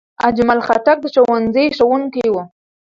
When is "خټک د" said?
0.67-1.05